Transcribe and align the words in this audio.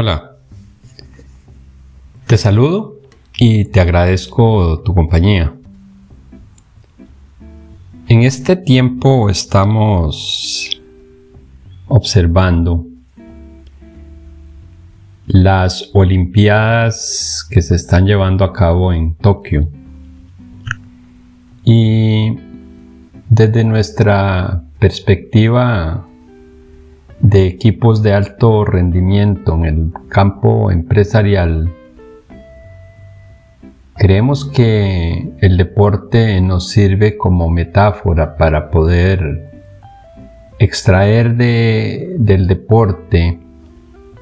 Hola, 0.00 0.36
te 2.28 2.36
saludo 2.38 3.00
y 3.36 3.64
te 3.64 3.80
agradezco 3.80 4.80
tu 4.84 4.94
compañía. 4.94 5.52
En 8.06 8.22
este 8.22 8.54
tiempo 8.54 9.28
estamos 9.28 10.80
observando 11.88 12.86
las 15.26 15.90
Olimpiadas 15.94 17.44
que 17.50 17.60
se 17.60 17.74
están 17.74 18.06
llevando 18.06 18.44
a 18.44 18.52
cabo 18.52 18.92
en 18.92 19.16
Tokio. 19.16 19.68
Y 21.64 22.38
desde 23.28 23.64
nuestra 23.64 24.62
perspectiva 24.78 26.06
de 27.20 27.46
equipos 27.46 28.02
de 28.02 28.12
alto 28.12 28.64
rendimiento 28.64 29.54
en 29.54 29.64
el 29.64 29.92
campo 30.08 30.70
empresarial, 30.70 31.72
creemos 33.96 34.44
que 34.44 35.32
el 35.38 35.56
deporte 35.56 36.40
nos 36.40 36.68
sirve 36.68 37.16
como 37.16 37.50
metáfora 37.50 38.36
para 38.36 38.70
poder 38.70 39.50
extraer 40.58 41.36
del 41.36 42.46
deporte 42.46 43.38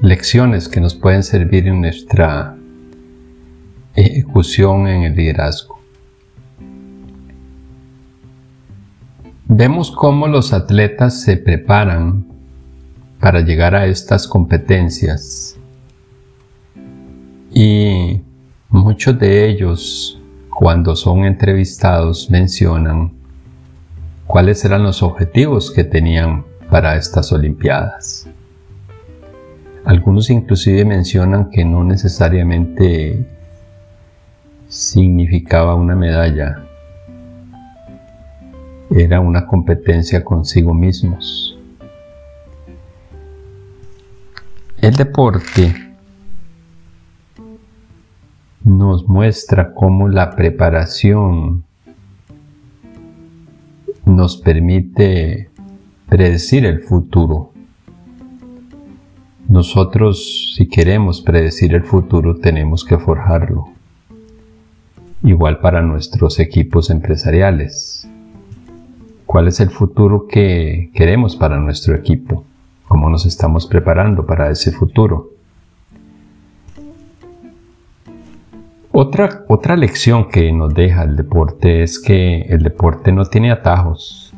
lecciones 0.00 0.68
que 0.68 0.80
nos 0.80 0.94
pueden 0.94 1.22
servir 1.22 1.68
en 1.68 1.80
nuestra 1.80 2.56
ejecución 3.94 4.88
en 4.88 5.02
el 5.02 5.14
liderazgo. 5.14 5.78
Vemos 9.46 9.90
cómo 9.90 10.28
los 10.28 10.52
atletas 10.52 11.22
se 11.22 11.36
preparan 11.36 12.24
para 13.20 13.40
llegar 13.40 13.74
a 13.74 13.86
estas 13.86 14.26
competencias. 14.26 15.56
Y 17.52 18.22
muchos 18.70 19.18
de 19.18 19.48
ellos, 19.48 20.20
cuando 20.48 20.96
son 20.96 21.24
entrevistados, 21.24 22.30
mencionan 22.30 23.12
cuáles 24.26 24.64
eran 24.64 24.82
los 24.82 25.02
objetivos 25.02 25.70
que 25.70 25.84
tenían 25.84 26.44
para 26.70 26.96
estas 26.96 27.32
Olimpiadas. 27.32 28.28
Algunos 29.84 30.30
inclusive 30.30 30.84
mencionan 30.84 31.50
que 31.50 31.64
no 31.64 31.84
necesariamente 31.84 33.26
significaba 34.68 35.74
una 35.74 35.96
medalla, 35.96 36.62
era 38.90 39.20
una 39.20 39.46
competencia 39.46 40.22
consigo 40.22 40.74
mismos. 40.74 41.49
El 44.80 44.94
deporte 44.94 45.74
nos 48.64 49.06
muestra 49.06 49.74
cómo 49.74 50.08
la 50.08 50.34
preparación 50.34 51.64
nos 54.06 54.38
permite 54.38 55.50
predecir 56.08 56.64
el 56.64 56.80
futuro. 56.80 57.52
Nosotros, 59.48 60.54
si 60.56 60.66
queremos 60.66 61.20
predecir 61.20 61.74
el 61.74 61.82
futuro, 61.82 62.36
tenemos 62.36 62.82
que 62.82 62.96
forjarlo. 62.96 63.68
Igual 65.22 65.60
para 65.60 65.82
nuestros 65.82 66.38
equipos 66.38 66.88
empresariales. 66.88 68.08
¿Cuál 69.26 69.48
es 69.48 69.60
el 69.60 69.68
futuro 69.68 70.26
que 70.26 70.90
queremos 70.94 71.36
para 71.36 71.60
nuestro 71.60 71.94
equipo? 71.94 72.46
Cómo 72.90 73.08
nos 73.08 73.24
estamos 73.24 73.68
preparando 73.68 74.26
para 74.26 74.50
ese 74.50 74.72
futuro. 74.72 75.30
Otra, 78.90 79.44
otra 79.46 79.76
lección 79.76 80.28
que 80.28 80.50
nos 80.50 80.74
deja 80.74 81.04
el 81.04 81.14
deporte 81.14 81.84
es 81.84 82.00
que 82.00 82.40
el 82.48 82.64
deporte 82.64 83.12
no 83.12 83.24
tiene 83.26 83.52
atajos. 83.52 84.34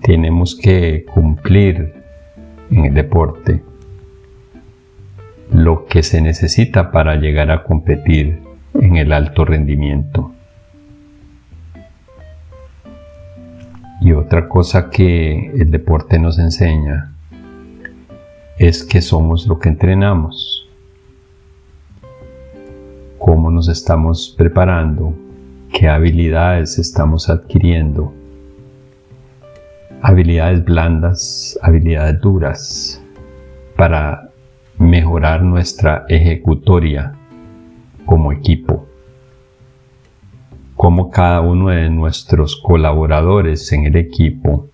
Tenemos 0.00 0.54
que 0.56 1.04
cumplir 1.12 1.92
en 2.70 2.86
el 2.86 2.94
deporte 2.94 3.62
lo 5.52 5.84
que 5.84 6.02
se 6.02 6.22
necesita 6.22 6.90
para 6.90 7.16
llegar 7.16 7.50
a 7.50 7.64
competir 7.64 8.40
en 8.72 8.96
el 8.96 9.12
alto 9.12 9.44
rendimiento. 9.44 10.32
Y 14.04 14.12
otra 14.12 14.50
cosa 14.50 14.90
que 14.90 15.50
el 15.58 15.70
deporte 15.70 16.18
nos 16.18 16.38
enseña 16.38 17.14
es 18.58 18.84
que 18.84 19.00
somos 19.00 19.46
lo 19.46 19.58
que 19.58 19.70
entrenamos, 19.70 20.68
cómo 23.18 23.50
nos 23.50 23.68
estamos 23.68 24.34
preparando, 24.36 25.14
qué 25.72 25.88
habilidades 25.88 26.78
estamos 26.78 27.30
adquiriendo, 27.30 28.12
habilidades 30.02 30.62
blandas, 30.66 31.58
habilidades 31.62 32.20
duras, 32.20 33.02
para 33.74 34.28
mejorar 34.76 35.42
nuestra 35.42 36.04
ejecutoria 36.10 37.14
como 38.04 38.32
equipo 38.32 38.86
cómo 40.84 41.08
cada 41.08 41.40
uno 41.40 41.70
de 41.70 41.88
nuestros 41.88 42.56
colaboradores 42.56 43.72
en 43.72 43.86
el 43.86 43.96
equipo 43.96 44.68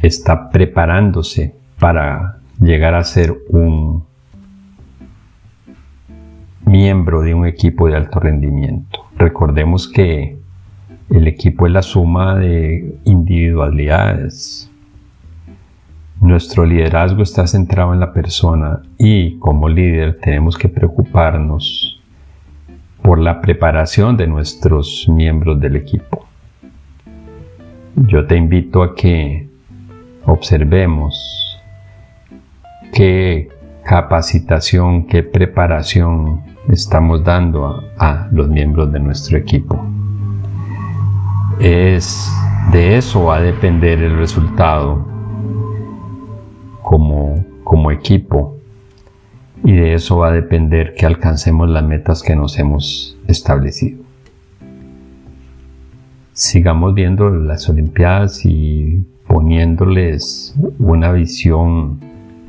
está 0.00 0.50
preparándose 0.50 1.56
para 1.80 2.38
llegar 2.60 2.94
a 2.94 3.02
ser 3.02 3.34
un 3.48 4.04
miembro 6.64 7.22
de 7.22 7.34
un 7.34 7.44
equipo 7.44 7.88
de 7.88 7.96
alto 7.96 8.20
rendimiento. 8.20 9.00
Recordemos 9.16 9.88
que 9.88 10.38
el 11.10 11.26
equipo 11.26 11.66
es 11.66 11.72
la 11.72 11.82
suma 11.82 12.36
de 12.36 13.00
individualidades. 13.02 14.70
Nuestro 16.20 16.64
liderazgo 16.64 17.24
está 17.24 17.48
centrado 17.48 17.94
en 17.94 17.98
la 17.98 18.12
persona 18.12 18.82
y 18.96 19.40
como 19.40 19.68
líder 19.68 20.20
tenemos 20.20 20.56
que 20.56 20.68
preocuparnos 20.68 21.97
por 23.08 23.20
la 23.20 23.40
preparación 23.40 24.18
de 24.18 24.26
nuestros 24.26 25.06
miembros 25.08 25.58
del 25.58 25.76
equipo. 25.76 26.26
Yo 27.96 28.26
te 28.26 28.36
invito 28.36 28.82
a 28.82 28.94
que 28.94 29.48
observemos 30.26 31.58
qué 32.92 33.48
capacitación, 33.82 35.06
qué 35.06 35.22
preparación 35.22 36.42
estamos 36.68 37.24
dando 37.24 37.82
a, 37.96 38.28
los 38.30 38.46
miembros 38.50 38.92
de 38.92 39.00
nuestro 39.00 39.38
equipo. 39.38 39.82
Es 41.60 42.30
de 42.72 42.98
eso 42.98 43.24
va 43.24 43.36
a 43.36 43.40
depender 43.40 44.02
el 44.02 44.18
resultado 44.18 45.02
como, 46.82 47.42
como 47.64 47.90
equipo 47.90 48.57
y 49.64 49.72
de 49.72 49.94
eso 49.94 50.18
va 50.18 50.28
a 50.28 50.32
depender 50.32 50.94
que 50.94 51.06
alcancemos 51.06 51.68
las 51.68 51.84
metas 51.84 52.22
que 52.22 52.36
nos 52.36 52.58
hemos 52.58 53.18
establecido. 53.26 54.02
Sigamos 56.32 56.94
viendo 56.94 57.30
las 57.30 57.68
Olimpiadas 57.68 58.44
y 58.44 59.04
poniéndoles 59.26 60.54
una 60.78 61.12
visión 61.12 62.00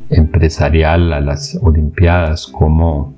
empresarial 0.10 1.12
a 1.14 1.22
las 1.22 1.60
Olimpiadas, 1.62 2.48
como 2.48 3.14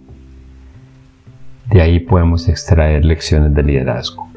de 1.70 1.82
ahí 1.82 2.00
podemos 2.00 2.48
extraer 2.50 3.06
lecciones 3.06 3.54
de 3.54 3.64
liderazgo. 3.64 4.28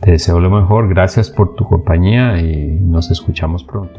Te 0.00 0.12
deseo 0.12 0.40
lo 0.40 0.50
mejor, 0.50 0.88
gracias 0.88 1.30
por 1.30 1.54
tu 1.54 1.64
compañía 1.64 2.40
y 2.40 2.78
nos 2.80 3.10
escuchamos 3.10 3.64
pronto. 3.64 3.98